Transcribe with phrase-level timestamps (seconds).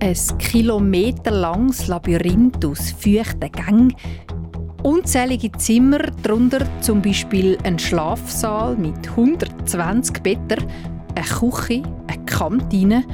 [0.00, 3.96] Ein kilometerlanges Labyrinth aus feuchten Gängen,
[4.84, 10.64] unzählige Zimmer, darunter zum Beispiel ein Schlafsaal mit 120 Betten,
[11.16, 13.04] eine Küche, eine Kantine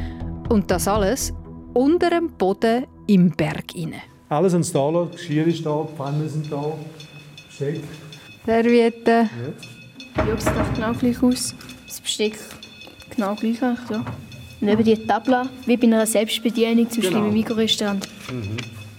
[0.50, 1.32] und das alles
[1.72, 4.02] unter dem Boden im Berg inne.
[4.28, 6.64] Alles ans da Geschirr ist da, Pfannen sind da,
[7.46, 7.82] Besteck.
[8.44, 9.30] Servietten.
[10.16, 11.54] Ja, das sieht genau gleich aus.
[11.86, 12.38] Das Besteck
[13.08, 14.04] genau gleich eigentlich, ja.
[14.64, 17.26] Und eben die Tabla, wie bei einer Selbstbedienung, zum Genau.
[17.26, 18.08] im Mikrorestaurant.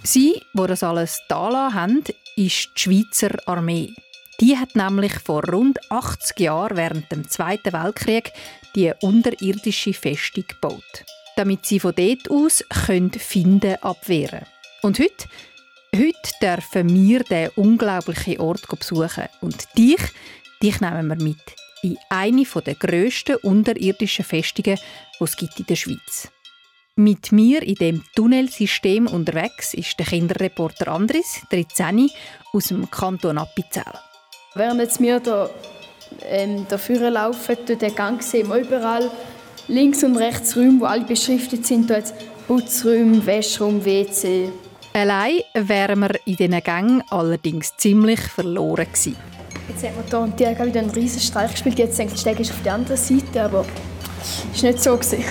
[0.04, 2.04] Sie, die das alles da lassen haben,
[2.36, 3.92] ist die Schweizer Armee.
[4.40, 8.32] Die hat nämlich vor rund 80 Jahren während dem Zweiten Weltkrieg
[8.76, 11.04] die unterirdische Festung gebaut,
[11.36, 14.46] damit sie von dort aus können Finden abwehren
[14.84, 15.26] Und heute,
[15.96, 19.30] heute dürfen wir diesen unglaublichen Ort besuchen.
[19.42, 20.02] Und dich,
[20.62, 21.40] dich nehmen wir mit
[21.86, 24.80] in eine der grössten unterirdischen Festungen,
[25.20, 26.30] die es gibt in der Schweiz
[26.98, 32.10] mit mir in dem Tunnelsystem unterwegs ist der Kinderreporter Andris, 13,
[32.54, 33.84] aus dem Kanton Appenzell.
[34.54, 35.50] Während jetzt wir da,
[36.24, 39.12] ähm, da vorne laufen, durch den Gang sehen wir überall
[39.68, 41.90] links und rechts Räume, die alle beschriftet sind.
[41.90, 42.00] Da
[42.48, 44.50] Putzräume, Wäschraum, WC.
[44.94, 49.18] Allein wären wir in diesen Gängen allerdings ziemlich verloren gewesen.
[49.68, 51.80] Jetzt hat man hier und die haben wieder einen riesen Streich gespielt.
[51.80, 53.66] Jetzt denke ich, der Steg ist auf der anderen Seite, aber
[54.26, 54.96] war nicht so.
[54.96, 55.24] Gewesen.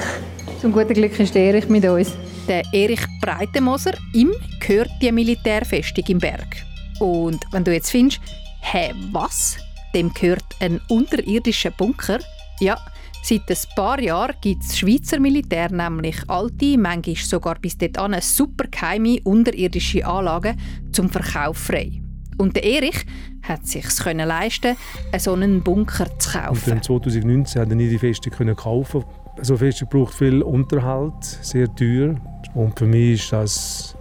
[0.60, 2.12] Zum guten Glück ist Erich mit uns.
[2.48, 6.56] Der Erich Breitemoser, ihm gehört die Militärfestung im Berg.
[7.00, 8.20] Und wenn du jetzt findest,
[8.60, 9.56] hä, was?
[9.94, 12.18] Dem gehört ein unterirdischer Bunker?
[12.60, 12.78] Ja,
[13.22, 18.66] seit ein paar Jahren gibt das Schweizer Militär nämlich alte, manchmal sogar bis dahin super
[18.68, 20.60] geheime unterirdische Anlagen
[20.92, 22.03] zum Verkauf frei.
[22.38, 23.04] Und der Erich
[23.42, 24.76] hat sich können leisten,
[25.12, 26.70] einen solchen Bunker zu Und kaufen.
[26.70, 29.04] dann 2019 konnte ich die Festung können kaufen.
[29.42, 32.16] So eine Festung braucht viel Unterhalt, sehr teuer.
[32.54, 33.96] Und für mich ist das...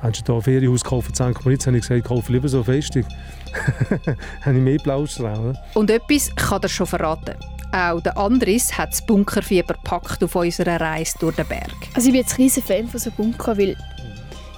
[0.00, 1.44] Hast du da ein Ferienhaus gekauft in St.
[1.44, 3.04] Moritz, habe ich gesagt, ich kaufe lieber so eine Festung.
[4.42, 5.56] habe ich mehr Plausch drauf.
[5.72, 7.34] Und etwas kann er schon verraten.
[7.72, 11.72] Auch der Andris hat das Bunkerfieber gepackt auf unserer Reise durch den Berg.
[11.94, 13.76] Also ich bin jetzt ein riesen Fan von so Bunker, weil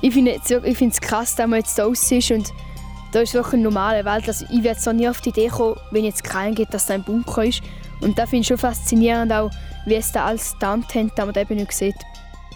[0.03, 2.53] ich finde es ich finde es krass, dass man jetzt da ist und
[3.13, 4.29] da ist wirklich eine normale Welt.
[4.29, 6.95] Also ich werde so nie auf die Idee kommen, wenn jetzt keinen geht, dass da
[6.95, 7.63] ein Bunker ist.
[8.01, 9.51] Und da finde ich schon faszinierend auch,
[9.87, 11.97] wie es da alles Stunt haben, dass man da eben nicht sieht.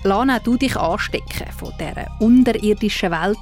[0.03, 3.39] Lass auch du dich anstecken von dieser unterirdischen Welt,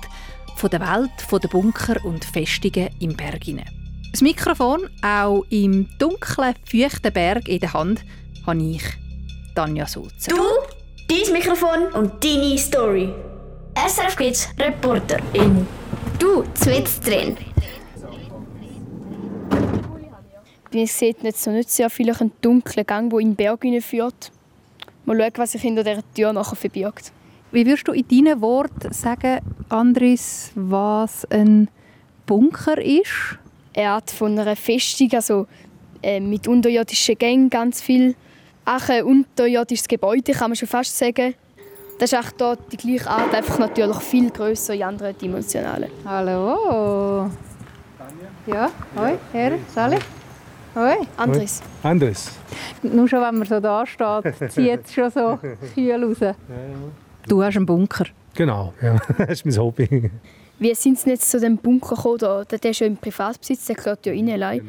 [0.56, 3.44] von der Welt von der Bunker und Festungen im Berg.
[3.44, 3.70] hinein.
[4.10, 8.00] Das Mikrofon, auch im dunklen, feuchten Berg in der Hand,
[8.46, 8.82] habe ich,
[9.54, 10.30] Tanja Sulzer.
[10.30, 10.42] Du,
[11.08, 13.12] dein Mikrofon und deine Story.
[13.74, 15.66] SRF Kids Reporterin.
[16.18, 17.36] Du, zwitz drin.
[20.72, 24.32] Man sieht jetzt so nicht sehr viel einen dunklen Gang, der in den Berg führt.
[25.04, 27.12] Mal schauen, was sich hinter dieser Tür nachher verbirgt.
[27.52, 31.68] Wie würdest du in deinen Worten sagen, Andris, was ein
[32.26, 33.38] Bunker ist?
[33.74, 35.46] Eine Art von einer Festung, also
[36.02, 38.16] äh, mit unterirdischen Gängen ganz viel.
[38.64, 41.34] Auch ein unterirdisches Gebäude, kann man schon fast sagen.
[41.98, 45.90] Das ist auch dort die gleiche Art, einfach natürlich viel grösser in anderen Dimensionalen.
[46.04, 47.28] Hallo.
[48.46, 49.98] Ja, hoi, Herr, Sally.
[50.76, 50.94] Hoi.
[51.16, 52.30] Andres, Andres.
[52.84, 55.38] Nur schon, wenn man so da steht, zieht es schon so
[55.74, 56.36] kühl raus.
[57.26, 58.04] Du hast einen Bunker.
[58.34, 58.96] Genau, ja.
[59.18, 60.10] das ist mein Hobby.
[60.60, 62.18] wie sind Sie jetzt zu dem Bunker gekommen?
[62.18, 64.68] Der, der ist ja im Privatbesitz, der gehört ja Ihnen allein.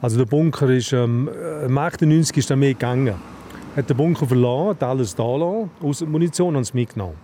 [0.00, 1.28] Also der Bunker ist, ähm,
[1.66, 3.14] im 98 ist er mehr gegangen.
[3.74, 7.16] Hat den Bunker verlassen, alles da lassen, außer Munition, und es mitgenommen.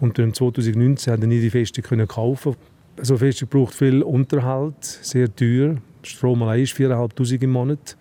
[0.00, 2.56] Und dann 2019 konnte ich die Festung können kaufen.
[3.02, 5.76] So eine Festung braucht viel Unterhalt, sehr teuer.
[6.02, 7.98] Strom allein ist 4'500 im Monat.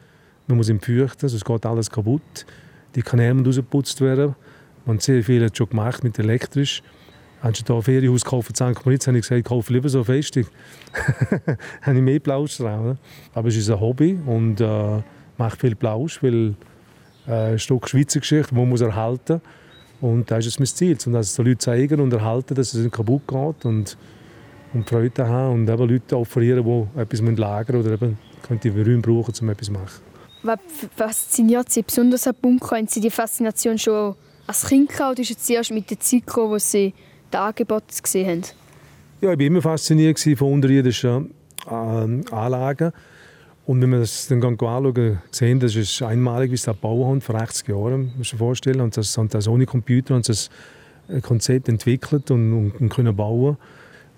[0.47, 2.45] Man muss ihn fürchten, sonst geht alles kaputt.
[2.95, 4.33] Die Kanäle müssen rausgeputzt werden.
[4.85, 6.81] Man sehr viel hat schon gemacht mit elektrisch.
[7.41, 8.85] Da ein Ferienhaus gekauft in St.
[8.85, 10.45] Moritz, habe ich gesagt, ich kaufe lieber so eine Festung.
[11.81, 12.97] habe ich mehr Plausch oder?
[13.33, 15.01] Aber es ist ein Hobby und äh,
[15.37, 16.55] macht viel Plausch, weil
[17.29, 19.41] ein Stück Schweizer Geschichte, die man muss erhalten
[20.01, 22.81] Und das ist es mein Ziel, um das den Leuten zeigen und erhalten, dass es
[22.81, 23.97] nicht kaputt geht und,
[24.73, 28.79] und Freude haben und eben Leute offerieren, die etwas lagern müssen oder eben könnte die
[28.79, 30.01] Räume brauchen, um etwas zu machen.
[30.41, 30.59] Was
[30.95, 32.77] fasziniert Sie besonders am Bunker?
[32.77, 34.15] Haben Sie die Faszination schon
[34.47, 36.93] als Kind gehabt oder ist es erst mit der Zeit gekommen, wo Sie
[37.29, 38.43] das Angebot gesehen haben?
[39.21, 41.31] Ja, ich war immer fasziniert von unterirdischen
[41.69, 42.93] ähm, Anlagen.
[43.69, 47.21] Und wenn wir das dann anschauen, sehen, das ist einmalig, wie sie das gebaut haben,
[47.21, 48.81] vor 80 Jahren, muss mir vorstellen.
[48.81, 50.49] Und das, und das ohne Computer haben sie das
[51.07, 53.57] äh, Konzept entwickelt und, und, und können bauen.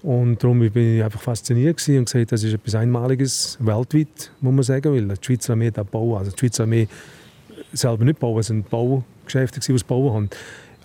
[0.04, 4.64] Und darum bin ich einfach fasziniert und gesagt, das ist etwas Einmaliges weltweit, muss man
[4.64, 6.20] sagen, weil die Schweizer Armee das bauen.
[6.20, 6.88] Also die Schweizer Armee
[7.74, 10.30] selber nicht bauen, es sind Baugeschäfte, die es bauen haben.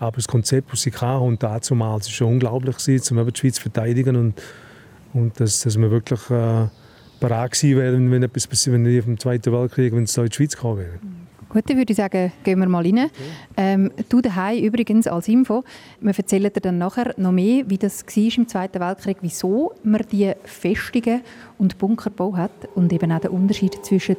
[0.01, 3.55] Aber das Konzept, das sie hatten, und damals war schon unglaublich, gewesen, um die Schweiz
[3.55, 4.35] zu verteidigen und,
[5.13, 6.67] und dass, dass wir wirklich äh,
[7.21, 10.29] bereit gewesen wären, wenn etwas passiert, wenn wir im Zweiten Weltkrieg, wenn es da in
[10.29, 10.99] die Schweiz gekommen wäre.
[11.49, 12.99] Gut, dann würde ich sagen, gehen wir mal rein.
[12.99, 13.11] Okay.
[13.57, 15.65] Ähm, du daheim übrigens als Info,
[16.01, 20.03] wir erzählen dir dann nachher noch mehr, wie das war im Zweiten Weltkrieg, wieso man
[20.11, 21.23] die Festungen
[21.57, 24.17] und Bunker gebaut hat und eben auch den Unterschied zwischen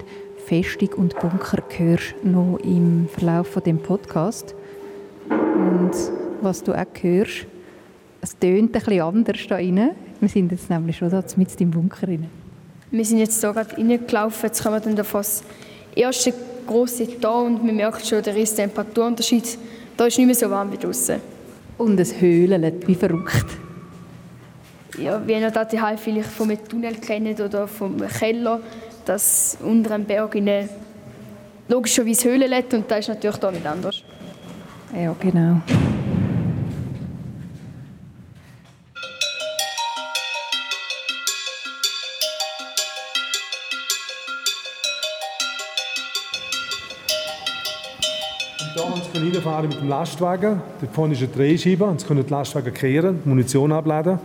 [0.47, 4.55] Festung und Bunker hörst noch im Verlauf von dem Podcast.
[5.29, 5.91] Und
[6.41, 7.45] was du auch hörst,
[8.21, 9.91] es tönt ein bisschen anders da rein.
[10.21, 12.29] Wir sind jetzt nämlich schon mit im Bunker rein.
[12.89, 15.43] Wir sind jetzt hier gerade reingelaufen, jetzt kommen wir dann auf das
[15.95, 16.33] erste
[16.65, 19.57] große Tor und man merkt schon, der ist Temperaturunterschied.
[19.97, 21.19] Da ist nicht mehr so warm wie draußen.
[21.77, 23.45] Und es höhlt wie verrückt.
[24.97, 25.67] Ja, wie ihr das
[25.99, 28.61] vielleicht vom Tunnel kennt oder vom Keller,
[29.05, 30.69] dass unter einem Berg in
[31.67, 34.01] logischerweise Höhle lädt und das ist natürlich da nicht anders.
[34.95, 35.61] Ja, genau.
[49.37, 50.61] Sie reinfahren mit dem Lastwagen.
[50.81, 51.85] Dort vorne ist eine Drehscheibe.
[51.85, 54.19] Und sie können den Lastwagen kehren, Munition abladen.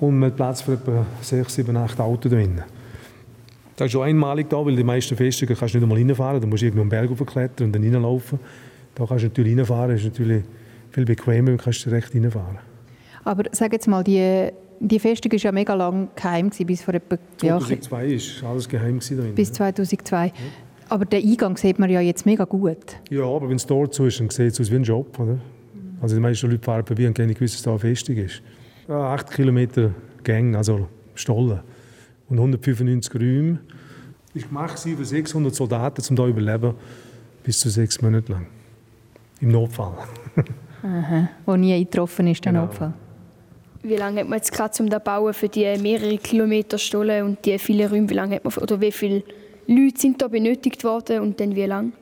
[0.00, 2.62] Und man hat Platz für etwa 6, 7, 8 Autos drinnen.
[3.76, 6.40] Das ist schon einmalig da, weil die meisten Festungen kannst du nicht einmal reinfahren.
[6.40, 8.38] Da musst du irgendwo einen Berg hochklettern und dann reinlaufen.
[8.94, 9.90] Da kannst du natürlich reinfahren.
[9.90, 10.44] Das ist natürlich
[10.90, 12.58] viel bequemer und kannst direkt reinfahren.
[13.24, 14.48] Aber sag jetzt mal, die,
[14.80, 17.16] die Festung war ja mega lang geheim, bis vor etwa...
[17.36, 18.98] 2002 ja, war alles geheim.
[19.00, 20.26] Drin, bis 2002.
[20.26, 20.32] Ja.
[20.90, 22.76] Aber den Eingang sieht man ja jetzt mega gut.
[23.10, 25.18] Ja, aber wenn es dort so ist, dann sieht es aus wie ein Job.
[25.20, 25.38] Oder?
[26.02, 28.42] Also die meisten Leute fahren vorbei und gar nicht wissen, dass da eine Festung ist.
[28.88, 29.94] Ja, 8 Kilometer
[30.24, 31.60] Gang, also Stollen
[32.28, 33.60] und 195 Räume.
[34.34, 36.74] Das war gemacht für 600 Soldaten, um hier zu überleben,
[37.44, 38.46] bis zu sechs Monate lang.
[39.40, 39.92] Im Notfall.
[40.82, 42.64] Aha, wo nie eingetroffen ist, der genau.
[42.66, 42.94] Notfall.
[43.82, 47.58] Wie lange hat man jetzt gerade zum Bauen für die mehrere Kilometer Stollen und die
[47.58, 49.22] vielen Räume, wie lange hat man, oder wie viele
[49.66, 51.92] Leute sind da benötigt worden und dann wie lange?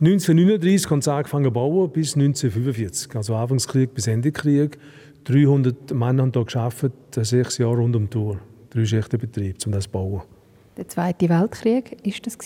[0.00, 4.78] 1939 haben sie angefangen zu bauen bis 1945, also Anfangskrieg bis Ende Krieg.
[5.24, 8.38] 300 Männer haben hier gearbeitet, sechs Jahre rund um die Tour
[8.70, 10.22] drei Schichten Betrieb, um das zu bauen.
[10.76, 12.38] Der Zweite Weltkrieg war das.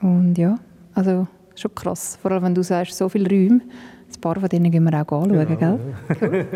[0.00, 0.58] Und ja,
[0.94, 1.26] also
[1.56, 2.18] schon krass.
[2.20, 3.60] Vor allem, wenn du sagst, so viele Räume.
[4.14, 5.78] Ein paar von denen gehen wir auch anschauen, genau, gell?
[6.20, 6.46] Cool.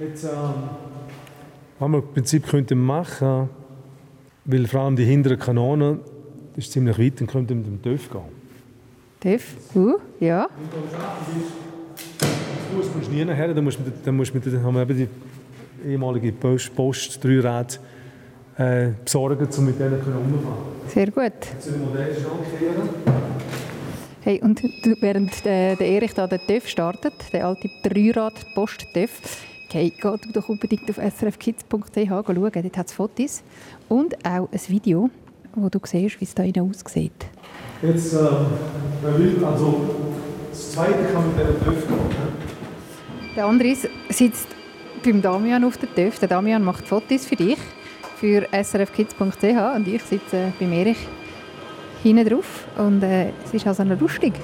[0.00, 0.30] Jetzt, ähm,
[1.78, 3.48] was wir im Prinzip könnten machen
[4.44, 6.00] weil vor allem die hinteren Kanonen,
[6.54, 8.22] das ist ziemlich weit, dann könnten wir mit dem TÜV gehen.
[9.20, 9.56] TÜV?
[9.74, 10.48] Uh, ja.
[12.70, 14.96] Du musst nie nachher, dann musst du mit, dann musst du dann haben wir eben
[14.96, 15.08] die
[15.88, 17.78] ehemalige Post, Post Dreirad
[18.58, 20.72] äh, besorgen, um mit denen umzufahren.
[20.88, 21.32] Sehr gut.
[24.22, 24.62] Hey, und
[25.00, 29.10] während der, der Erich da den TÜV startet, der alte Dreirad-Post-TÜV,
[29.72, 33.42] okay, geh du doch unbedingt auf srfkids.ch schauen, dort hat es Fotos
[33.88, 35.08] und auch ein Video,
[35.54, 37.12] wo du siehst, wie es da aussieht.
[37.80, 39.80] Jetzt, ähm, also
[40.50, 41.98] das zweite kann mit diesem TÜV gehen.
[43.34, 43.74] Der andere
[44.10, 44.48] sitzt
[45.02, 46.18] beim Damian auf der TÜV.
[46.18, 47.58] Der Damian macht Fotos für dich,
[48.16, 50.98] für srfkids.ch und ich sitze bei Erich
[52.02, 52.66] hinten drauf.
[52.76, 54.34] Und äh, es ist also noch lustig.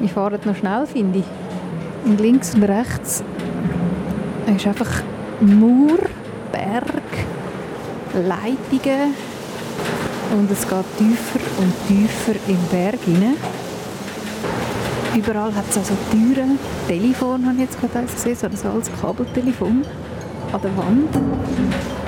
[0.00, 1.24] Wir fahren noch schnell, finde ich.
[2.04, 3.22] Und links und rechts
[4.52, 5.02] ist einfach
[5.40, 5.98] Mauer,
[6.52, 7.02] Berg,
[8.12, 9.14] Leitungen
[10.32, 13.36] und es geht tiefer und tiefer im Berg hinein.
[15.14, 16.58] Überall hat es also Türen.
[16.88, 19.84] Telefon habe ich jetzt gerade gesehen, so ein altes Kabeltelefon
[20.52, 22.03] an der Wand.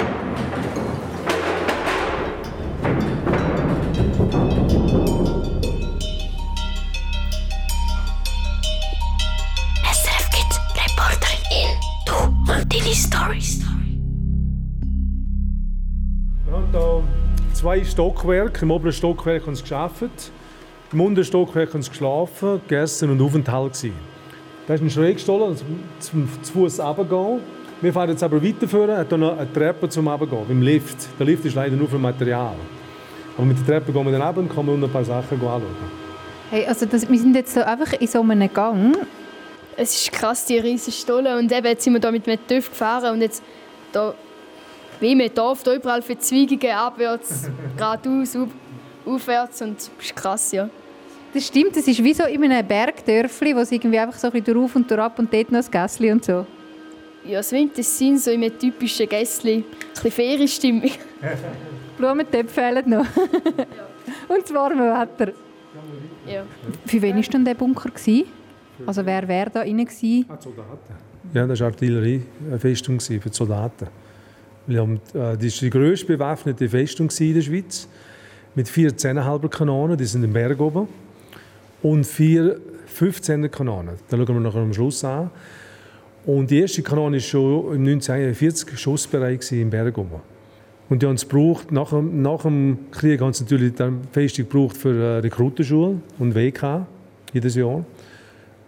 [12.69, 13.61] Deine Stories.
[16.45, 17.03] Wir haben hier
[17.53, 18.65] zwei Stockwerke.
[18.65, 20.33] Im oberen Stockwerk haben sie gearbeitet.
[20.93, 23.75] Im unteren Stockwerk haben sie geschlafen, gegessen und Aufenthalt.
[23.75, 23.95] Gewesen.
[24.67, 25.57] Da ist ein Schrägstollen
[26.01, 27.41] zum zu Fuß runtergehen.
[27.83, 31.09] Wir fahren jetzt aber weiterführen, hat noch eine Treppe zum Runtergehen, beim Lift.
[31.21, 32.57] Der Lift ist leider nur für Material.
[33.37, 35.39] Aber mit der Treppe gehen wir dann runter und können wir noch ein paar Sachen
[35.39, 35.63] anschauen.
[36.51, 38.97] Hey, also das, wir sind jetzt so einfach in so einem Gang.
[39.77, 41.37] Es ist krass, die riesige Stolle.
[41.39, 43.43] Und eben, jetzt sind wir hier mit einem TÜV gefahren und jetzt
[43.93, 44.15] da,
[45.01, 48.37] wie man Dorf, da überall Verzweigungen abwärts, geradeaus,
[49.05, 50.69] aufwärts und das ist krass, ja.
[51.35, 54.33] Das stimmt, es ist wie so in einem Bergdörfli, wo es irgendwie einfach so ein
[54.33, 56.47] bisschen drauf und drauf und dort noch ein Gässchen und so.
[57.25, 59.49] Ja, es das sein, so in einem typischen Gässchen.
[59.51, 60.91] Ein bisschen Ferienstimmung.
[61.99, 63.07] Blumentöpfe fehlen noch.
[64.29, 65.33] und das warme Wetter.
[66.27, 66.45] Ja.
[66.87, 67.91] Für wen war denn der Bunker?
[67.91, 68.25] Gewesen?
[68.85, 70.27] Also wer wäre da rein gewesen?
[70.29, 70.95] Ah, Soldaten.
[71.33, 73.87] Ja, das war Artilleriefestung für die Soldaten.
[74.69, 77.89] Ähm, das ist die grösste bewaffnete Festung in der Schweiz.
[78.55, 80.89] Mit vier 10,5 Kanonen, die sind im Berg oben.
[81.83, 82.59] Und vier
[82.99, 83.97] 15er Kanonen.
[84.09, 85.31] Da schauen wir nachher am Schluss an.
[86.25, 90.21] Und die erste Kanone war schon im 1941 schussbereit im Berg oben.
[90.89, 94.77] Und die haben es gebraucht, nach, nach dem Krieg haben sie natürlich die Festung gebraucht
[94.77, 96.87] für äh, Rekrutenschule und WK
[97.33, 97.85] jedes Jahr.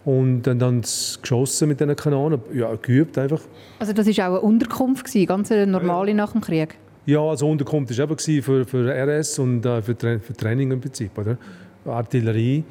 [0.05, 3.41] Und dann haben sie geschossen mit diesen Kanonen, ja, geübt einfach.
[3.79, 6.77] Also das war auch eine Unterkunft, ganz eine normale nach dem Krieg?
[7.05, 11.17] Ja, also Unterkunft war eben für, für RS und äh, für, für Training im Prinzip,
[11.17, 11.37] oder?
[11.85, 12.63] Artillerie.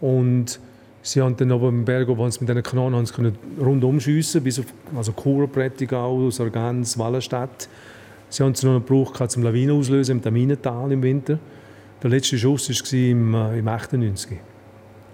[0.00, 0.60] Und
[1.02, 4.00] sie haben dann oben im Berg, wo sie mit diesen Kanonen haben sie können rundum
[4.00, 7.68] schiessen, bis auf also Chur, Prättigau, Sargans, Wallenstadt.
[8.28, 11.38] Sie haben es noch gebraucht zum Lawinen auslösen im Taminental im Winter.
[12.02, 14.38] Der letzte Schuss war im, äh, im 98.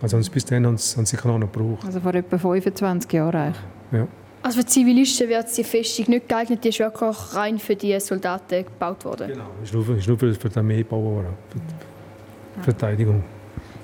[0.01, 1.85] Also bis dahin haben sie, haben sie Kanonen gebraucht.
[1.87, 3.63] Also vor etwa 25 Jahren eigentlich.
[3.93, 4.07] Ja.
[4.43, 8.65] Also für Zivilisten wird die Festung nicht geeignet, die ist wirklich rein für die Soldaten
[8.65, 9.29] gebaut worden.
[9.29, 13.25] Genau, ist nur, ist nur für, für die Armee gebaut worden, für die Verteidigung.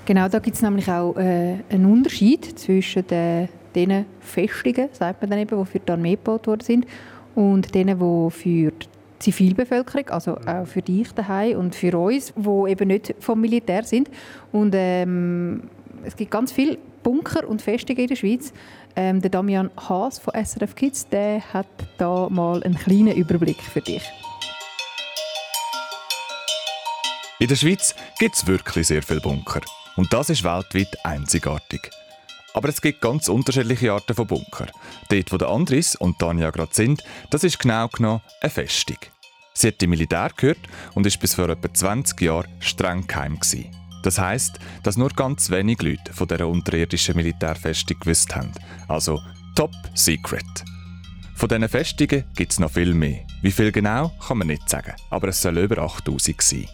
[0.05, 5.31] Genau, da gibt es nämlich auch äh, einen Unterschied zwischen den, den Festungen, sagt man
[5.31, 6.85] dann eben, die für die Armee gebaut worden sind,
[7.35, 8.87] und denen, die für die
[9.19, 14.09] Zivilbevölkerung, also auch für dich daheim und für uns, die eben nicht vom Militär sind.
[14.51, 15.63] Und ähm,
[16.05, 18.53] es gibt ganz viele Bunker und Festungen in der Schweiz.
[18.95, 21.67] Ähm, der Damian Haas von SRF Kids, der hat
[21.97, 24.03] da mal einen kleinen Überblick für dich.
[27.39, 29.61] In der Schweiz gibt es wirklich sehr viele Bunker.
[29.95, 31.91] Und das ist weltweit einzigartig.
[32.53, 34.67] Aber es gibt ganz unterschiedliche Arten von Bunker.
[35.09, 38.97] Dort, wo der Andris und Tanja gerade sind, das ist genau genommen eine Festung.
[39.53, 40.59] Sie hat im Militär gehört
[40.93, 43.82] und ist bis vor etwa 20 Jahren streng geheim gewesen.
[44.03, 48.51] Das heißt, dass nur ganz wenig Leute von dieser unterirdischen Militärfestung gewusst haben.
[48.87, 49.19] Also
[49.55, 50.45] top secret.
[51.35, 53.25] Von diesen Festungen gibt es noch viel mehr.
[53.41, 56.67] Wie viel genau, kann man nicht sagen, aber es soll über 8000 sein.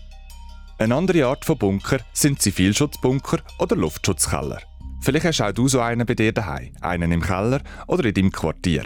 [0.78, 4.62] Eine andere Art von Bunker sind Zivilschutzbunker oder Luftschutzkeller.
[5.02, 8.32] Vielleicht hast auch du so einen bei dir daheim, einen im Keller oder in deinem
[8.32, 8.84] Quartier.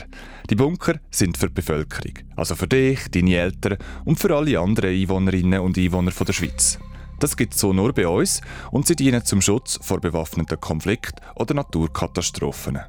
[0.49, 4.91] Die Bunker sind für die Bevölkerung, also für dich, deine Eltern und für alle anderen
[4.91, 6.79] Einwohnerinnen und Einwohner der Schweiz.
[7.23, 11.21] Das gibt es so nur bei uns und sie dienen zum Schutz vor bewaffneten Konflikten
[11.35, 12.79] oder Naturkatastrophen.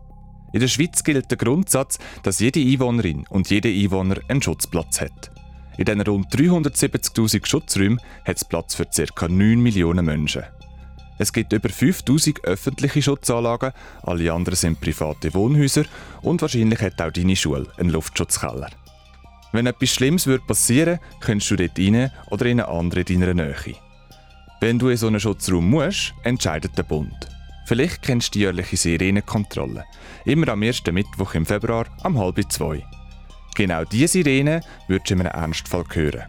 [0.52, 5.30] In der Schweiz gilt der Grundsatz, dass jede Einwohnerin und jeder Einwohner einen Schutzplatz hat.
[5.78, 9.28] In diesen rund 370.000 Schutzräumen hat es Platz für ca.
[9.28, 10.42] 9 Millionen Menschen.
[11.16, 13.70] Es gibt über 5000 öffentliche Schutzanlagen,
[14.02, 15.84] alle anderen sind private Wohnhäuser
[16.22, 18.70] und wahrscheinlich hat auch deine Schule einen Luftschutzkeller.
[19.52, 23.34] Wenn etwas Schlimmes passieren würde, könntest du dort rein oder in eine andere in deiner
[23.34, 23.76] Nähe.
[24.64, 27.28] Wenn du in so einen Schutzraum musst, entscheidet der Bund.
[27.66, 29.84] Vielleicht kennst du die jährliche Sirenenkontrolle.
[30.24, 32.82] Immer am ersten Mittwoch im Februar um halb zwei.
[33.54, 36.22] Genau diese Sirene würdest du in einem Ernstfall hören.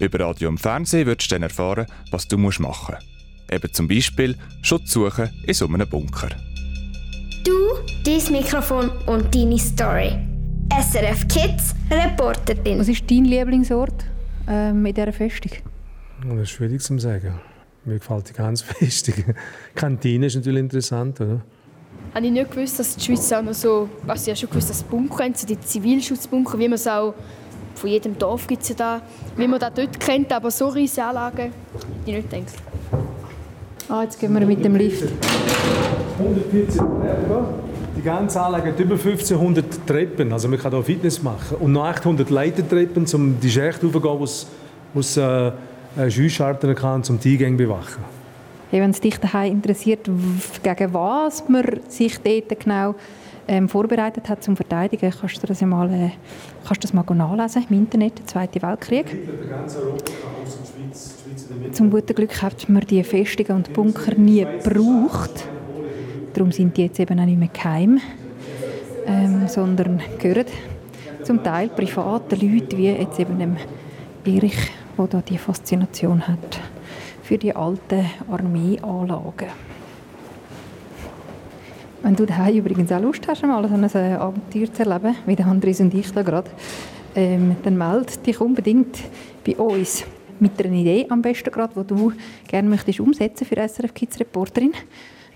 [0.00, 2.98] Über Radio und Fernsehen würdest du dann erfahren, was du machen musst.
[3.48, 6.30] Eben zum Beispiel Schutz suchen in so einem Bunker.
[7.44, 7.54] Du,
[8.02, 10.18] dein Mikrofon und deine Story.
[10.76, 12.80] SRF Kids, Reporterin.
[12.80, 14.04] Was ist dein Lieblingsort
[14.48, 15.52] ähm, in dieser Festung?
[16.24, 17.38] Das ist schwierig zu sagen.
[17.88, 19.06] Mir gefällt die ganz fest.
[19.06, 19.24] Die
[19.74, 21.40] Kantine ist natürlich interessant, oder?
[22.14, 24.68] Habe ich nicht gewusst, dass die Schweiz auch noch so, also ich habe schon gewusst,
[24.68, 27.14] dass Bunker haben, so die Zivilschutzbunker, wie man es auch
[27.74, 29.02] von jedem Dorf gibt es ja da,
[29.36, 31.50] wie man das dort kennt, aber so riesige Anlagen,
[32.06, 32.52] die nicht gedacht.
[33.88, 35.04] Ah, jetzt gehen wir mit dem Lift.
[36.18, 37.44] 114 Treppen.
[37.96, 41.56] Die ganze Anlage hat über 1500 Treppen, also man kann hier Fitness machen.
[41.58, 44.18] Und noch 800 Leitertreppen, um die Schächte hochzugehen,
[44.92, 45.52] wo es äh,
[46.06, 48.04] Scheuscharten kann, um die Eingänge bewachen.
[48.70, 50.08] Hey, wenn es dich daheim interessiert,
[50.62, 52.94] gegen was man sich dort genau
[53.48, 56.10] ähm, vorbereitet hat zum Verteidigen, kannst du das ja mal, äh,
[56.66, 59.06] kannst das mal nachlesen im Internet, der Zweite Weltkrieg.
[61.72, 65.46] Zum guten Glück hat man die Festungen und Bunker nie gebraucht.
[66.34, 68.00] Darum sind die jetzt eben auch nicht mehr geheim,
[69.06, 70.46] ähm, sondern gehören
[71.22, 73.56] zum Teil privaten Leuten, wie jetzt eben dem
[74.24, 76.60] Erich wo da die Faszination hat
[77.22, 79.48] für die alten Armeeanlagen.
[82.02, 85.36] Wenn du daheim übrigens auch Lust hast, mal so ein äh, Abenteuer zu erleben, wie
[85.36, 86.50] der Andres und ich da gerade,
[87.14, 88.98] ähm, dann melde dich unbedingt
[89.44, 90.04] bei uns
[90.40, 92.12] mit einer Idee am besten gerade, die du
[92.46, 94.72] gerne möchtest umsetzen für SRF Kids Reporterin.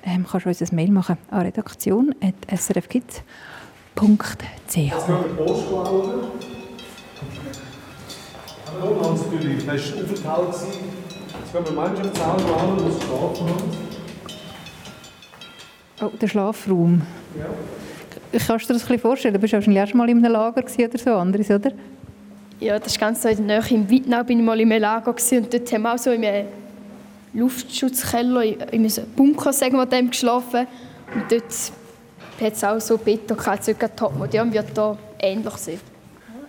[0.05, 3.23] Ähm, kannst du uns ein Mail machen an redaktion.srfkids.ch.
[9.17, 10.49] Sie natürlich, das war Aufenthalt.
[10.49, 13.93] Jetzt gehen wir an, wo Sie geschlafen haben.
[16.01, 17.03] Oh, der Schlafraum.
[17.39, 17.47] Ja.
[18.33, 19.35] Kannst du dir das ein bisschen vorstellen?
[19.35, 21.71] Du warst wahrscheinlich erst mal in einem Lager oder so, anderes, oder?
[22.61, 23.71] Ja, das ist ganz so in der Nähe.
[23.71, 26.25] Im Wittnau bin ich mal in einem Lager und dort haben wir auch so in
[26.25, 26.49] einem
[27.35, 30.67] Luftschutzkeller, in einem Bunker sagen wir dem, geschlafen.
[31.15, 31.45] Und dort
[32.41, 35.92] hat es auch so Beton gehabt, so topmodern wird da ähnlich sein.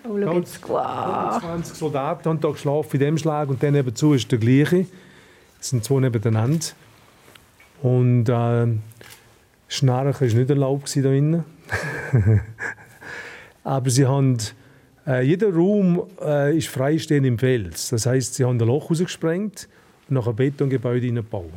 [0.07, 0.69] Oh, schau jetzt.
[0.69, 1.39] Wow.
[1.39, 4.85] 20 Soldaten haben hier geschlafen in dem Schlag und dann nebenzu ist der gleiche.
[5.59, 6.65] Es sind zwei nebeneinander.
[7.81, 8.67] Und äh,
[9.67, 11.43] Schnarchen war nicht erlaubt hier innen.
[13.63, 14.37] Aber sie haben,
[15.07, 17.89] äh, jeder Raum äh, ist freistehend im Fels.
[17.89, 19.69] Das heißt, sie haben ein Loch rausgesprengt
[20.09, 21.49] und nach einem Betongebäude hineingebaut.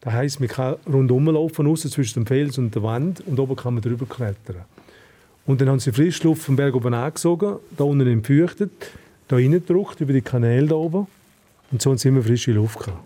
[0.00, 3.74] Das heisst, man kann rundherum laufen, zwischen dem Fels und der Wand und oben kann
[3.74, 4.64] man drüber klettern.
[5.50, 8.70] Und dann haben sie Frischluft vom Berg oben angesogen, da unten entfeuchtet,
[9.26, 11.08] da reingedrückt über die Kanäle da oben
[11.72, 13.00] und so haben sie immer frische Luft gehabt.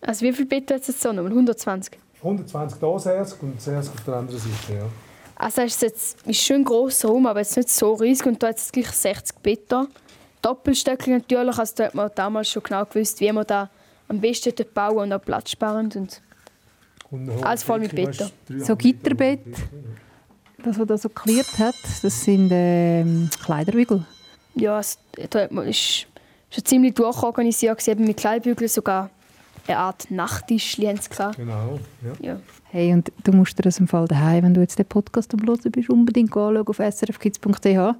[0.00, 1.22] Also wie viele Betten hat es so noch?
[1.22, 1.96] 120?
[2.20, 4.86] 120 da 60 und 60 auf der anderen Seite, ja.
[5.36, 8.42] Also es ist jetzt ist schon ein grosser Raum, aber jetzt nicht so riesig und
[8.42, 9.86] da hat es gleich 60 Betten.
[10.42, 13.70] Doppelstöckig natürlich, also da hat man damals schon genau gewusst, wie man da
[14.08, 16.20] am besten bauen und auch platzsparend und
[17.44, 18.32] alles voll mit Betten.
[18.58, 19.46] So Gitterbett,
[20.64, 24.04] das, was da so geklärt hat, das sind ähm, Kleiderbügel.
[24.54, 24.98] Ja, es,
[25.30, 26.06] da hat man, ist
[26.50, 29.10] schon ziemlich durchorganisiert, eben mit Kleiderbügeln sogar
[29.66, 30.76] eine Art Nachttisch.
[30.76, 32.12] Genau, ja.
[32.20, 32.40] ja.
[32.70, 35.46] Hey, und du musst dir das im Fall daheim, wenn du jetzt den Podcast am
[35.46, 37.96] Hören bist, unbedingt anschauen auf srfkids.ch.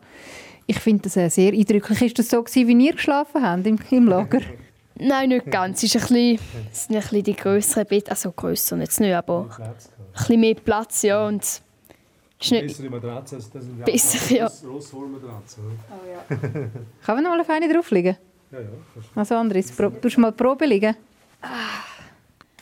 [0.67, 2.03] Ich finde das äh, sehr eindrücklich.
[2.03, 4.41] Ist das so gewesen, wie ihr geschlafen habt im, im Lager?
[4.97, 5.83] Nein, nicht ganz.
[5.83, 6.39] Es, ist ein bisschen,
[6.73, 9.75] es sind ein bisschen die grösseren Betten, also grösser jetzt nicht, aber ein
[10.13, 11.27] bisschen mehr Platz, ja.
[11.27, 11.64] Und nicht
[12.51, 14.47] bessere Matratze, das sind besser, ja.
[14.47, 15.61] Rosswollmatratze.
[15.91, 16.37] Oh, ja.
[17.05, 18.17] Kann man noch mal eine feine drauflegen?
[18.51, 18.67] Ja, ja.
[19.15, 20.95] Also Andres, pro, du mal Probe liegen?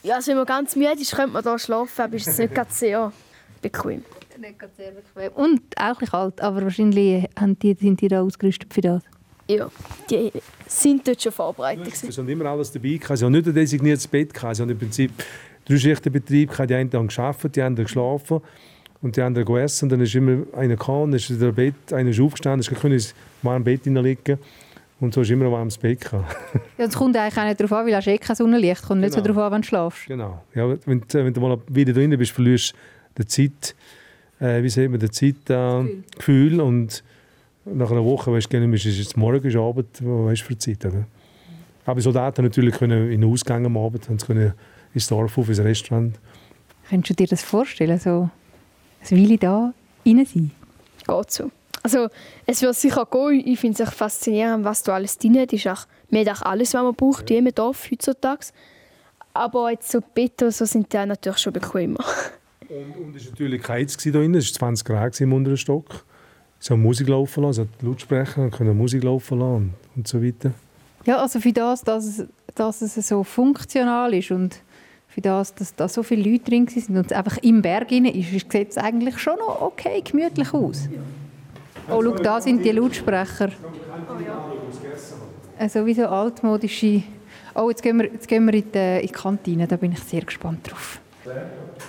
[0.03, 2.53] Ja, also wenn man ganz müde ist, könnte man hier schlafen, aber ist es nicht
[2.53, 3.11] ganz sehr
[3.61, 4.03] bequem.
[4.39, 5.31] Nicht ganz sehr bequem.
[5.33, 7.27] Und auch ein kalt, aber wahrscheinlich
[7.61, 9.03] die, sind die da ausgerüstet für das.
[9.47, 9.69] Ja,
[10.09, 10.31] die
[10.67, 11.95] sind dort schon vorbereitet.
[11.95, 12.99] Sie haben immer alles dabei.
[13.13, 14.31] Sie haben nicht ein designiertes Bett.
[14.33, 15.11] Sie haben im Prinzip
[15.65, 16.51] drei Schichtenbetrieb.
[16.67, 18.41] Die einen haben gearbeitet, die anderen geschlafen
[19.03, 19.85] und die anderen gegessen.
[19.85, 22.95] Und dann ist immer einer gekommen, dann ist der Bett, einer ist aufgestanden, ist können
[22.95, 23.03] in
[23.43, 24.39] warmes Bett liegen.
[24.99, 26.09] Und so ist immer ein warmes Bett.
[26.77, 29.01] ja, es kommt eigentlich auch nicht darauf an, weil es eh kein Sonnenlicht kommt.
[29.01, 29.01] Genau.
[29.01, 29.33] nicht so genau.
[29.33, 30.07] darauf an, wenn du schlafst.
[30.07, 30.43] Genau.
[30.55, 32.73] Ja, wenn, wenn du mal wieder drin bist, verlierst
[33.15, 33.75] du die Zeit,
[34.39, 35.87] äh, wie sagt man, die Zeitgefühl.
[35.87, 36.61] Äh, Gefühl.
[36.61, 37.03] Und
[37.65, 40.57] nach einer Woche weißt du ist es jetzt morgen, ist Abend, was hast du für
[40.57, 40.85] Zeit.
[40.85, 41.05] Oder?
[41.85, 44.53] Aber Soldaten natürlich können in den Ausgang am Abend, haben können
[44.93, 46.17] ins Dorf auf, ins Restaurant.
[46.89, 48.29] Könntest du dir das vorstellen, so
[49.11, 49.73] ein Weile da
[50.05, 50.51] rein sein?
[51.07, 51.51] Geht so.
[51.83, 52.07] Also
[52.45, 53.43] es wird sicher gehen.
[53.45, 55.67] Ich finde es faszinierend, was da alles drin ist.
[55.67, 58.47] Auch, man hat auch alles, was man braucht, wie im Dorf heutzutage.
[59.33, 62.03] Aber jetzt so Beton so sind die natürlich schon bequemer.
[62.69, 64.33] Und, und es war natürlich geheizt hier drin.
[64.35, 66.05] Es war 20 Grad im unteren Stock.
[66.59, 70.53] Sie haben Musik laufen lassen, sie Lautsprecher, können Musik laufen lassen und, und so weiter.
[71.05, 74.61] Ja, also für das, dass es, dass es so funktional ist und
[75.13, 78.51] für das, dass da so viele Leute drin sind und es einfach im Berg ist,
[78.51, 80.89] sieht es eigentlich schon noch okay gemütlich aus.
[81.87, 83.51] Oh, schau, da sind die Lautsprecher.
[83.51, 83.67] Oh,
[85.59, 85.69] ja.
[85.69, 87.03] Sowieso altmodische...
[87.53, 89.99] Oh, jetzt gehen wir, jetzt gehen wir in, die, in die Kantine, da bin ich
[89.99, 90.99] sehr gespannt drauf.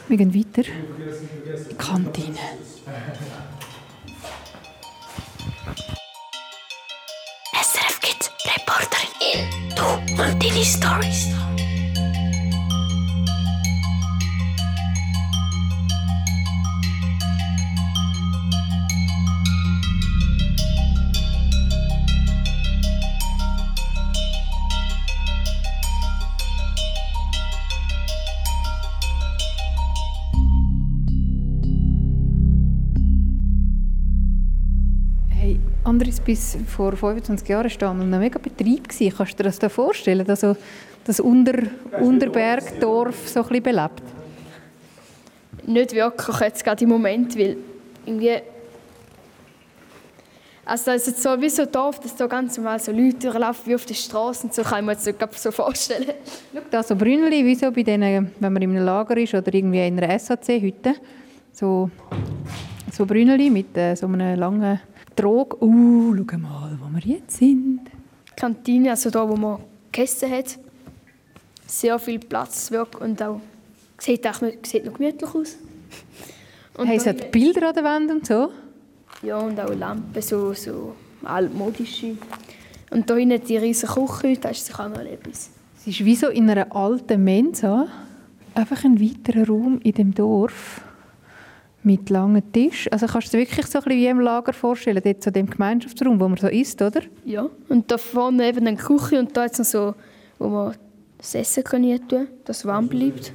[0.09, 0.69] Wir gehen weiter.
[1.71, 2.37] Die Kantine.
[7.55, 9.85] SRF Kids Reporterin in Du
[10.23, 11.29] und deine Stories.
[35.85, 38.89] Andres bis vor 25 Jahren stand und ein mega Betrieb.
[38.89, 40.57] Kannst du dir das da vorstellen, dass so
[41.05, 41.63] das Unter
[42.01, 44.03] Unterbergdorf so ein bisschen belebt?
[45.67, 47.57] Nicht wirklich jetzt gerade im Moment, weil
[48.07, 48.41] irgendwie
[50.67, 53.19] also das ist jetzt so wie so ein Dorf, dass da ganz normal so Leute
[53.19, 56.15] durchlaufen wie auf der Straße so kann ich mir jetzt nicht so vorstellen.
[56.55, 59.53] Schau da so Brünneli, wie so bei denen, wenn man in einem Lager ist oder
[59.53, 60.95] irgendwie in einer SAC-Hütte.
[61.53, 61.91] So,
[62.91, 64.81] so Brünneli mit äh, so einem langen
[65.15, 65.61] Trog.
[65.63, 67.81] Uh, schau mal, wo wir jetzt sind.
[67.85, 69.59] Die Kantine, also da, wo man
[69.91, 70.59] gegessen hat.
[71.67, 73.41] Sehr viel Platz und auch
[73.99, 75.57] sieht, auch, sieht noch gemütlich aus.
[76.77, 78.51] Und hey, es hat Bilder an der Wand und so?
[79.23, 82.17] Ja, und auch Lampen, so, so altmodische.
[82.91, 85.51] Und hier hinten die riesige Küche, da ist sicher noch etwas.
[85.79, 87.87] Es ist wie so in einer alten Mensa,
[88.55, 90.84] einfach ein weiterer Raum in dem Dorf.
[91.87, 92.89] Mit langen Tisch.
[92.91, 95.49] Also kannst du dir wirklich so ein bisschen wie im Lager vorstellen, dort zu dem
[95.49, 97.03] Gemeinschaftsraum, wo man so isst, oder?
[97.27, 97.47] Ja.
[97.69, 99.95] Und da vorne eben eine Küche und da jetzt noch so,
[100.39, 100.75] wo man
[101.19, 103.33] das Essen können tun, dass es warm bleibt.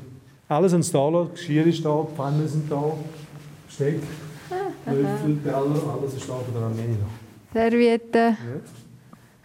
[0.47, 2.91] Alles an da, Geschirr ist da, Pfannen sind da,
[3.69, 4.01] Steck,
[4.87, 6.97] Löffel, Teller, alles ist da von der Armee.
[7.53, 8.35] Servietten.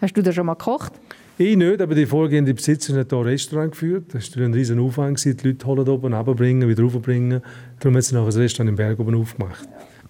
[0.00, 0.92] Hast du da schon mal gekocht?
[1.36, 4.14] Ich nicht, aber die vorgehende Besitzer hat hier ein Restaurant geführt.
[4.14, 5.24] Das war ein riesen Aufwand.
[5.24, 7.42] Die Leute holen oben runterbringen, wieder raufbringen.
[7.80, 9.68] Darum hat sie nachher ein Restaurant im Berg oben aufgemacht.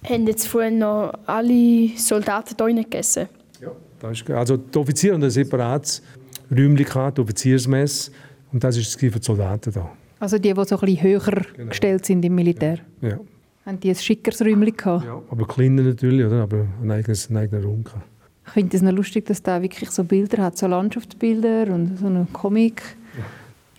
[0.08, 3.28] Haben jetzt vorhin noch alle Soldaten hier gegessen?
[3.60, 6.02] Ja, das ist, also die Offiziere haben ein separates
[6.50, 8.10] Räumchen gehabt, die Offiziersmesse.
[8.52, 9.90] Und das ist das für die Soldaten da.
[10.20, 12.78] Also die, die so ein bisschen höher gestellt sind im Militär.
[13.00, 13.18] Ja,
[13.66, 15.04] Haben die ein schickeres Räumchen gehabt?
[15.04, 15.22] ja.
[15.30, 16.42] aber kleiner natürlich, oder?
[16.42, 18.04] aber ein eigenes, einen eigenen Raum gehabt.
[18.46, 22.06] Ich finde es noch lustig, dass da wirklich so Bilder hat, so Landschaftsbilder und so
[22.06, 22.82] einen Comic.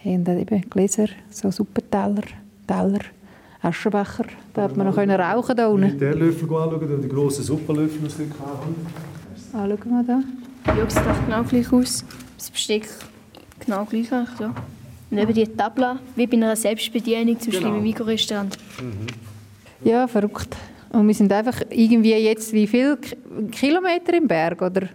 [0.04, 0.12] Ja.
[0.12, 2.24] Und dann eben Gläser, so Suppenteller,
[2.67, 3.00] Teller,
[3.65, 4.25] Aschenbecher.
[4.54, 5.97] Da hat man noch können rauchen da unten.
[5.97, 8.75] Den Löffel anschauen, die grossen Suppenlöffel, die sie hatten.
[9.54, 10.73] Ah, schauen wir da.
[10.73, 12.06] Ja, das sieht genau gleich aus.
[12.38, 12.88] Das Besteck
[13.60, 14.12] genau gleich.
[14.12, 14.54] eigentlich, Ja.
[15.12, 17.78] Und eben die Tabla, wie bei einer Selbstbedienung, zum Beispiel Genau.
[17.78, 18.58] im Mikrorestaurant.
[19.84, 20.56] Ja, verrückt.
[20.91, 23.15] Und wir sind einfach irgendwie jetzt wie viele Ki-
[23.51, 24.89] Kilometer im Berg, oder?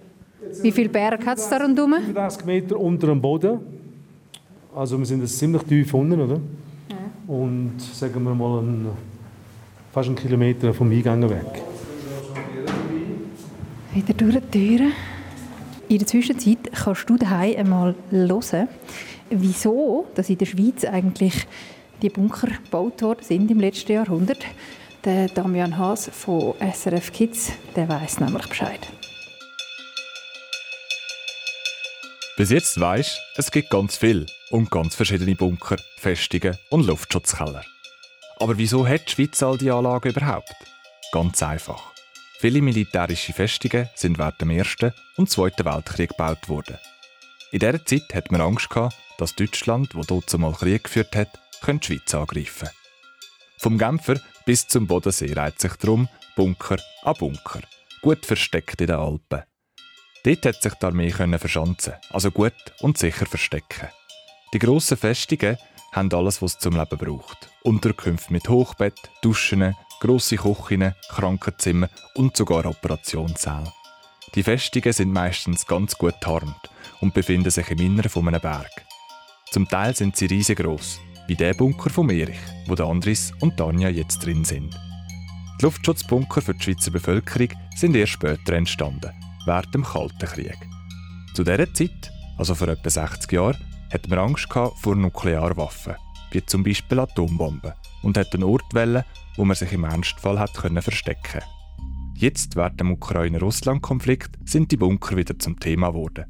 [0.63, 1.93] Wie viel Berg hat es da rundherum?
[1.95, 3.61] 85 Meter unter dem Boden.
[4.75, 6.41] Also wir sind jetzt ziemlich tief unten, oder?
[7.31, 8.89] Und sagen wir mal ein,
[9.93, 11.63] fast einen Kilometer vom Eingang weg.
[13.95, 14.93] Wieder durch die Türen.
[15.89, 18.67] In der Zwischenzeit kannst du daheim einmal hören,
[19.31, 21.47] wieso dass in der Schweiz eigentlich
[22.03, 24.45] die Bunker gebaut worden sind im letzten Jahrhundert.
[25.05, 28.81] Der Damian Haas von SRF Kids, der weiß nämlich Bescheid.
[32.41, 37.63] Bis jetzt weisst es gibt ganz viel und ganz verschiedene Bunker, Festungen und Luftschutzkeller.
[38.39, 40.55] Aber wieso hat die Schweiz all diese Anlagen überhaupt?
[41.13, 41.93] Ganz einfach.
[42.39, 46.79] Viele militärische Festungen sind während dem Ersten und Zweiten Weltkrieg gebaut worden.
[47.53, 51.39] In dieser Zeit hat man Angst gehabt, dass Deutschland, wo dort mal Krieg geführt hat,
[51.61, 52.71] könnte die Schweiz angreifen.
[53.59, 57.61] Vom Genfer bis zum Bodensee reiht sich darum Bunker an Bunker,
[58.01, 59.43] gut versteckt in den Alpen.
[60.25, 63.89] Dort hat sich die Armee verschanzen, also gut und sicher verstecken.
[64.53, 65.57] Die grossen Festungen
[65.93, 67.49] haben alles, was es zum Leben braucht.
[67.63, 73.73] Unterkünfte mit Hochbett, Duschen, grosse Küchen, Krankenzimmer und sogar Operationssäle.
[74.35, 78.71] Die Festungen sind meistens ganz gut getarnt und befinden sich im Inneren von einem Berg.
[79.51, 84.25] Zum Teil sind sie riesengroß, wie der Bunker von Erich, wo Andris und Tanja jetzt
[84.25, 84.73] drin sind.
[85.61, 89.11] Die Luftschutzbunker für die Schweizer Bevölkerung sind erst später entstanden,
[89.51, 90.57] während dem Kalten Krieg.
[91.35, 93.57] Zu dieser Zeit, also vor etwa 60 Jahren,
[93.93, 95.97] hat man Angst vor Nuklearwaffen,
[96.31, 97.73] wie zum Beispiel Atombomben,
[98.05, 99.03] und hat einen Ort wählen,
[99.37, 101.43] wo man sich im Ernstfall hat können verstecken.
[102.15, 106.27] Jetzt, während dem Ukraine-Russland-Konflikt, sind die Bunker wieder zum Thema geworden.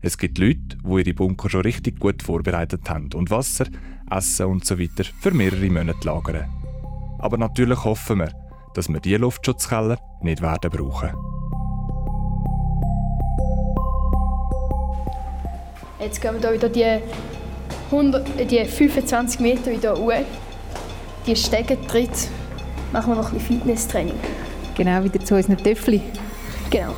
[0.00, 3.66] Es gibt Leute, die ihre Bunker schon richtig gut vorbereitet haben und Wasser,
[4.10, 4.76] Essen und so
[5.20, 6.50] für mehrere Monate lagern.
[7.20, 8.32] Aber natürlich hoffen wir,
[8.74, 11.33] dass wir diese Luftschutzkeller nicht werden brauchen.
[16.04, 17.02] Jetzt gehen wir hier wieder die,
[17.90, 20.12] 100, äh, die 25 Meter wieder hoch.
[21.26, 22.10] Die Stege tritt.
[22.92, 24.14] Machen wir noch ein bisschen Fitnesstraining.
[24.76, 26.02] Genau wieder zu unseren Töffli.
[26.68, 26.94] Genau.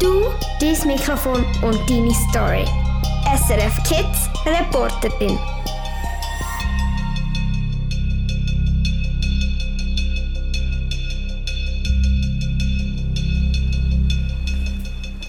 [0.00, 0.22] Du,
[0.58, 2.64] dein Mikrofon und deine Story.
[3.36, 5.38] SRF Kids Reporterin.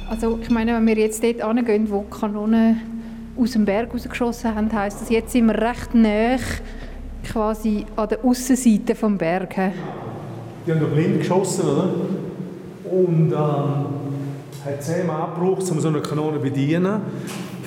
[0.10, 2.82] Also ich meine, wenn wir jetzt dort hingehen, wo die Kanonen
[3.38, 6.38] aus dem Berg rausgeschossen haben, heisst das, jetzt sind wir recht nah
[7.24, 9.74] quasi an der Aussenseite des Berges.
[10.66, 11.90] Die haben da blind geschossen, oder?
[12.90, 13.86] Und ähm,
[14.66, 17.02] hat zehn Mann gebraucht, um so eine Kanone zu bedienen.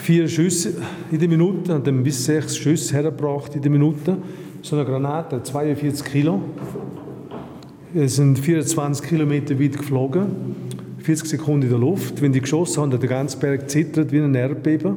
[0.07, 0.73] Vier Schüsse
[1.11, 4.16] in der Minute, und dann bis sechs Schüsse hergebracht in der Minute.
[4.62, 6.40] So eine Granate, 42 Kilo.
[7.92, 10.27] Wir sind 24 Kilometer weit geflogen,
[11.01, 12.23] 40 Sekunden in der Luft.
[12.23, 14.95] Wenn die geschossen haben, hat der ganze Berg zittert wie ein Erdbeben.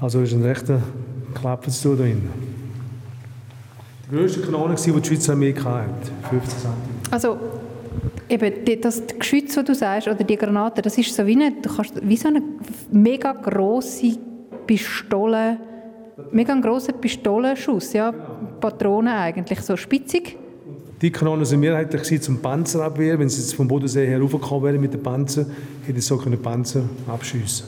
[0.00, 0.82] Also ist ein rechter
[1.36, 2.22] Klappe zu da drin.
[4.10, 6.68] Die grösste Kanone, die die Schweizer Armee hatte, 50 cm.
[7.12, 7.36] Also
[8.28, 11.52] eben die- das Geschütz, das du sagst, oder die Granate, das ist so wie, eine,
[11.62, 12.42] kannst, wie so eine
[12.90, 14.18] mega grosse
[14.66, 15.58] Pistole,
[16.30, 20.36] mega ein grosser Pistolenschuss, ja, Patronen eigentlich, so spitzig.
[21.00, 23.18] Die Kanonen sind mehrheitlich zum Panzerabwehr.
[23.18, 25.46] Wenn sie jetzt vom Bodensee her raufgekommen wären mit den Panzer,
[25.84, 27.66] hätte sie so können Panzer abschiessen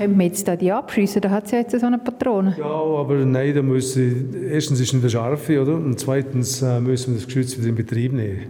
[0.00, 1.20] können wir jetzt da die abschiessen?
[1.20, 2.56] Da hat es ja jetzt so eine Patrone.
[2.58, 5.74] Ja, aber nein, da müssen, erstens ist es nicht eine scharfe, oder?
[5.74, 8.40] Und zweitens äh, müssen wir das Geschütz wieder in Betrieb nehmen.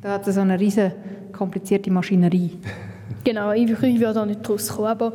[0.00, 0.92] Da hat es so eine riesige
[1.32, 2.52] komplizierte Maschinerie.
[3.24, 5.14] Genau, ich, ich würde da nicht draus kommen, aber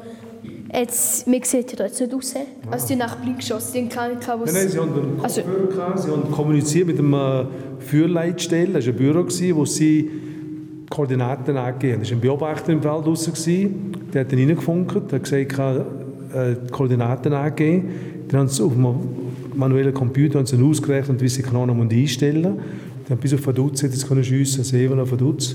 [0.74, 2.34] Jetzt, man sieht ja jetzt nicht aus.
[2.70, 6.00] Also die nach blind geschossen, die haben keine Nein, nein, sie haben einen also, gehabt,
[6.00, 7.46] sie haben kommuniziert mit einem äh,
[7.80, 10.10] Führleitstelle, das war ein Büro, wo sie
[10.90, 12.04] Koordinaten angegeben haben.
[12.04, 15.60] Da war ein Beobachter im Feld draussen, der hat dann reingefunkt, hat gesagt,
[16.34, 17.90] äh, die Koordinaten angegeben.
[18.30, 18.96] Dann haben sie auf dem
[19.56, 22.60] manuellen Computer haben sie ausgerechnet, wie sie die Kanonen einstellen müssen.
[23.10, 25.54] Dann bis auf Verdutz hätte sie schiessen, also eben auf Verdutz.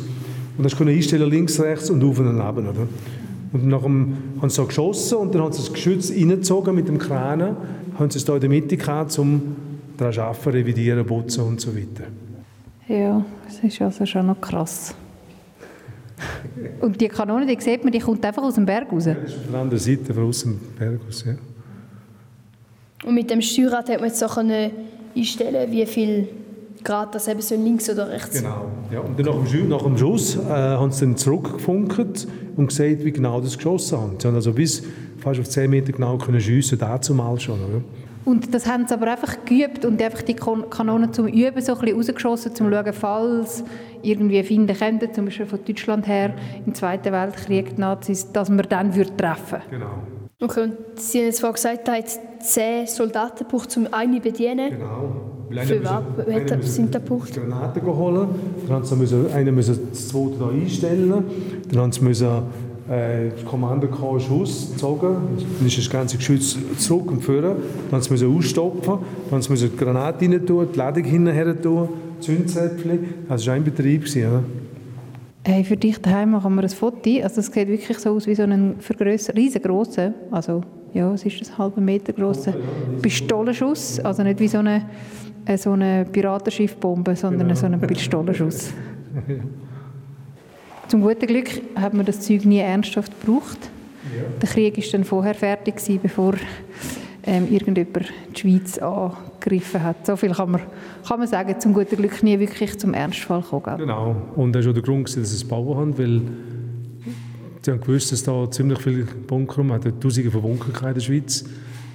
[0.59, 2.69] Und dann konnte einstellen links, rechts und auf und neben.
[2.69, 2.87] Oder?
[3.57, 6.89] Und nach dem, haben sie so geschossen und dann haben sie das Geschütz reingezogen mit
[6.89, 7.57] dem Kran,
[7.99, 9.57] haben sie es hier in der Mitte gehabt, um
[9.97, 12.05] daran zu arbeiten, revidieren, putzen und so weiter.
[12.87, 14.95] Ja, das ist also schon noch krass.
[16.83, 19.07] Und die Kanone, die sieht man, die kommt einfach aus dem Berg raus?
[19.07, 21.35] Ja, das ist von der anderen Seite, von aus dem Berg raus, ja.
[23.09, 26.29] Und mit dem Steuerrad hat man jetzt auch einstellen wie viel
[26.85, 28.39] Grad das eben so links oder rechts.
[28.39, 28.71] Genau.
[28.91, 33.05] Ja, und dann nach dem, nach dem Schuss äh, haben sie dann zurückgefunkt und gesagt,
[33.05, 34.13] wie genau das geschossen haben.
[34.19, 34.83] Sie haben also bis
[35.19, 37.57] fast auf 10 Meter genau können schiessen, dazu mal schon.
[37.57, 37.83] Oder?
[38.25, 41.81] Und das haben sie aber einfach geübt und einfach die Kanonen zum Üben so ein
[41.81, 43.63] bisschen rausgeschossen, zum schauen, falls
[44.03, 46.35] irgendwie finden könnten, zum Beispiel von Deutschland her
[46.67, 50.03] im Zweiten Weltkrieg die Nazis, dass man dann würde treffen Genau.
[50.39, 52.05] Okay, und Sie haben jetzt vorhin gesagt, da hat
[52.43, 54.71] zehn Soldaten gebraucht, um eine zu bedienen.
[54.71, 55.63] Genau.
[55.65, 57.33] Für was sind da gebraucht?
[57.33, 58.29] Granaten geholt,
[58.67, 61.25] dann haben sie einen müssen das zweite hier einstellen,
[61.71, 62.27] dann haben sie müssen
[62.91, 65.17] äh, das Kommando einen Schuss gezogen,
[65.59, 67.57] dann ist das ganze Geschütz zurück und vorne,
[67.91, 68.99] dann haben sie ausstopfen,
[69.31, 71.89] dann haben sie die Granate rein tun, die Ladung hinterher tun,
[72.21, 74.05] Zündzäpfchen, das war ein Betrieb.
[74.05, 74.66] Gewesen,
[75.49, 77.09] Hey, für dich daheim machen wir ein Foto.
[77.23, 78.75] Also es sieht wirklich so aus wie so ein
[79.37, 82.53] riesengroßer, also ja, es ist ein halber Meter grosser
[83.01, 84.83] Pistolenschuss, also nicht wie so eine,
[85.57, 87.61] so eine Piratenschiffbombe, sondern genau.
[87.61, 88.73] so ein Pistolenschuss.
[90.89, 93.71] Zum guten Glück hat man das Zeug nie ernsthaft gebraucht.
[94.17, 94.25] Ja.
[94.43, 96.35] Der Krieg war dann vorher fertig, gewesen, bevor
[97.27, 100.07] ähm, irgendjemand die Schweiz angegriffen hat.
[100.07, 100.61] So viel kann man,
[101.07, 103.79] kann man sagen, zum guten Glück nie wirklich zum Ernstfall gekommen.
[103.79, 106.23] Genau, und das war auch der Grund, dass sie es bauen haben, weil
[107.63, 109.73] sie haben gewusst, dass da ziemlich viele Bunker haben.
[109.73, 111.45] Es tausende von Bunkern in der Schweiz.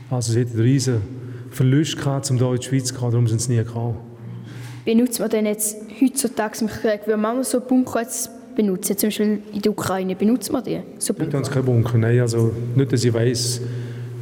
[0.09, 1.01] Also sie hatten einen riesen
[1.49, 3.97] Verlust gehabt, um hier in die Schweiz zu kommen, darum sind sie nie gekommen.
[4.83, 9.39] Benutzt man denn jetzt heutzutage im Krieg, wie man so Bunker jetzt benutzen, zum Beispiel
[9.53, 10.81] in der Ukraine, benutzt man die?
[10.97, 11.39] So Bunker?
[11.39, 13.61] Nicht keine Bunker, nein, also nicht, dass ich weiss.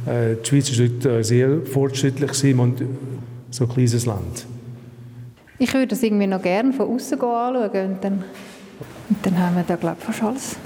[0.06, 2.82] Äh, die Schweiz ist heute sehr fortschrittlich und
[3.50, 4.46] so ein kleines Land.
[5.58, 8.24] Ich würde das irgendwie noch gerne von außen anschauen und dann,
[9.08, 10.56] und dann haben wir da glaube ich fast alles.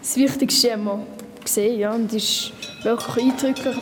[0.00, 1.06] Das Wichtigste haben wir
[1.42, 3.76] gesehen ja, und ist wirklich eindrücklich.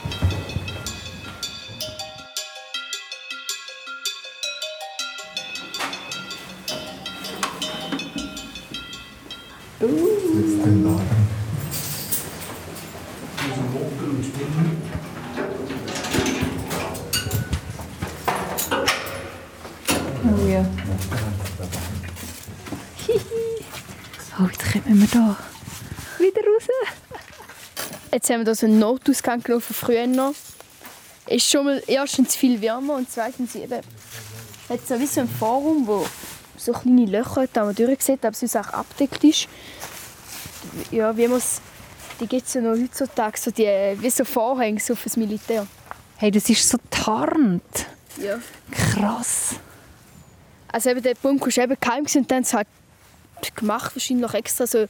[28.29, 30.35] Jetzt haben wir da so einen Notausgang genommen von früher noch.
[31.29, 33.81] Ist schon mal erstens viel wärmer und zweitens eben
[34.69, 36.07] hat so wie so ein Forum, wo
[36.59, 39.49] so kleine Löcher hat, da man durchsieht, aber es auch abdeckt ist.
[40.91, 41.41] Ja, wie man
[42.21, 45.67] die gibt es ja noch heutzutage, so die, wie so Vorhänge so fürs Militär.
[46.19, 47.87] Hey, das ist so tarnt.
[48.23, 48.39] Ja.
[48.71, 49.55] Krass.
[50.71, 52.69] Also eben der Bunker war eben geheim und dann sie halt
[53.57, 54.85] gemacht, wahrscheinlich extra so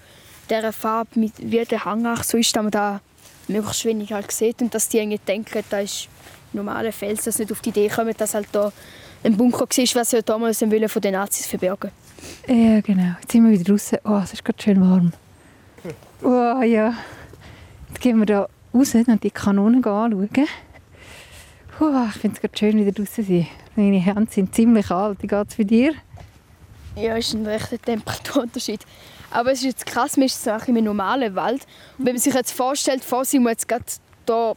[0.51, 3.01] dieser Farbe, mit, wie der Hang so ist, dass man da
[3.49, 6.09] möglichst wenig halt sieht und dass die irgendwie denken, da ist
[6.53, 8.73] normaler Fels, dass nicht auf die Idee kommen, dass halt da
[9.25, 11.91] ein Bunker war, was sie damals von den Nazis verbergen
[12.47, 13.17] Ja, genau.
[13.21, 13.99] Jetzt sind wir wieder draußen.
[14.05, 15.13] Oh, es ist gerade schön warm.
[16.21, 16.95] Oh, ja.
[17.89, 20.29] Jetzt gehen wir da raus und die Kanonen anschauen.
[21.81, 23.47] Oh, ich finde es gerade schön, wieder draußen sein.
[23.77, 25.23] Meine Hände sind ziemlich kalt.
[25.23, 25.95] Wie geht es bei dir?
[26.97, 28.85] Ja, es ist ein rechter Temperaturunterschied.
[29.31, 31.67] Aber es ist jetzt krass, man ist so im normalen Wald.
[31.99, 33.85] Und wenn man sich jetzt vorstellt, vor sind wir jetzt gerade
[34.27, 34.57] hier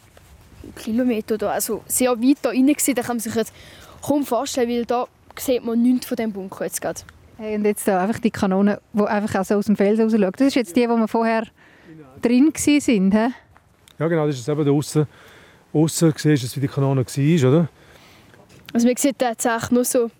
[0.75, 3.53] Kilometer oder also sehr weit da rein gewesen, dann kann man sich jetzt
[4.01, 5.07] kaum vorstellen, weil da
[5.37, 7.01] sieht man nichts von dem Bunker jetzt gerade.
[7.37, 10.31] Hey, und jetzt da einfach die Kanone, die einfach also aus dem Felsen rausschauen.
[10.31, 11.43] Das ist jetzt die, wo wir vorher
[12.21, 13.33] drin waren, he?
[13.99, 15.07] Ja genau, das ist eben da außen.
[15.73, 17.69] Außen siehst du, wie die Kanone war, oder?
[18.73, 20.11] Also man sieht tatsächlich nur so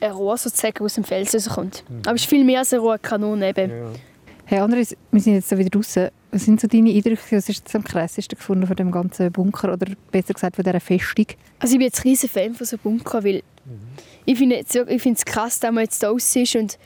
[0.00, 1.84] ein Rohr sozusagen aus dem Fels rauskommt.
[2.06, 3.70] Aber es ist viel mehr als eine Rohrkanone eben.
[3.70, 3.90] Ja.
[4.44, 6.08] Herr Andres, wir sind jetzt so wieder draußen.
[6.30, 7.36] Was sind so deine Eindrücke?
[7.36, 11.26] Was ist am krassesten gefunden von dem ganzen Bunker oder besser gesagt von dieser Festung?
[11.58, 13.42] Also ich bin jetzt ein riesen Fan von so Bunker, weil
[14.24, 16.78] ich finde es ich finde es krass, dass man jetzt da raus ist und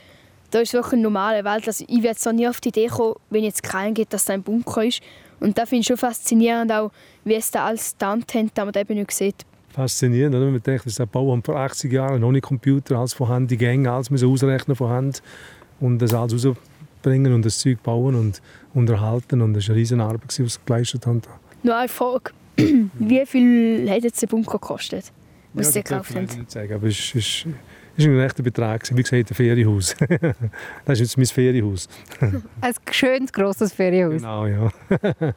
[0.51, 1.67] da ist wirklich eine normale Welt.
[1.67, 4.33] Also ich werde so nie auf die Idee kommen, wenn jetzt keinen geht, dass da
[4.33, 5.01] ein Bunker ist.
[5.39, 6.91] Und da finde ich schon faszinierend, auch,
[7.23, 9.45] wie es da alles Stand hat, dass man das eben nicht sieht.
[9.73, 10.45] Faszinierend, oder?
[10.45, 13.49] Man denkt, das ist ein Bauern vor 80 Jahren, noch nicht Computer, alles von Hand,
[13.49, 15.23] die Gänge, alles müssen ausrechnen von Hand
[15.79, 18.41] und das alles rausbringen und das Zeug bauen und
[18.75, 21.23] unterhalten und das war eine riesen Arbeit, die sie geleistet haben.
[21.63, 25.11] Nur eine Frage, wie viel hat jetzt der Bunker gekostet,
[25.53, 26.27] was sie das gekauft darf ich haben?
[26.27, 27.47] leider nicht sagen, aber es ist, ist,
[27.97, 28.87] ist ein rechter Betrag.
[28.95, 29.95] Wie gesagt, ein Ferienhaus.
[30.85, 31.87] das ist jetzt mein Ferienhaus.
[32.61, 34.21] Ein schönes, grosses Ferienhaus.
[34.21, 34.71] Genau, ja.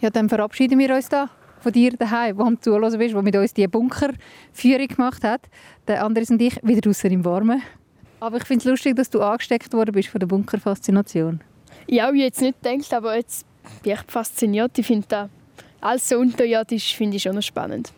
[0.00, 1.28] Ja, dann verabschieden wir uns da
[1.60, 5.42] von dir daheim, wo am Zuhören bist, wo mit uns die Bunkerführung gemacht hat.
[5.86, 7.62] Der Andres und ich wieder draußen im Warmen.
[8.20, 11.40] Aber ich finde es lustig, dass du angesteckt worden bist von der Bunkerfaszination.
[11.86, 13.46] Ja, ich jetzt nicht gedacht, aber jetzt
[13.82, 14.78] bin ich fasziniert.
[14.78, 15.28] Ich finde das
[15.80, 17.92] alles so unterirdisch finde ich schon spannend.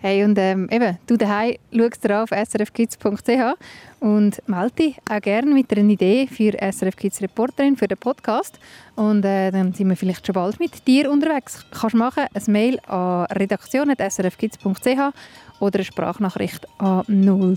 [0.00, 5.52] Hey, und ähm, eben, du daheim schaust dir auf srfkids.ch und melde dich auch gerne
[5.52, 8.60] mit einer Idee für SRF Kids Reporterin für den Podcast.
[8.94, 11.66] Und äh, dann sind wir vielleicht schon bald mit dir unterwegs.
[11.72, 15.00] Kannst machen ein Mail an redaktion.srfkids.ch
[15.60, 17.04] oder eine Sprachnachricht an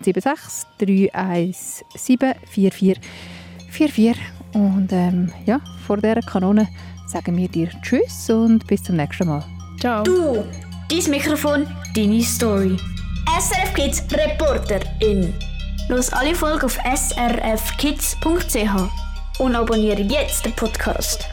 [0.01, 2.99] 076 317 44
[3.69, 4.15] 44.
[4.53, 6.67] Und ähm, ja, vor dieser Kanone
[7.07, 9.43] sagen wir dir Tschüss und bis zum nächsten Mal.
[9.79, 10.03] Ciao.
[10.03, 10.43] Du,
[10.91, 12.75] dein Mikrofon, deine Story.
[13.39, 15.33] SRF Kids Reporterin.
[15.87, 18.19] Los alle Folgen auf srfkids.ch
[19.39, 21.29] und abonniere jetzt den Podcast.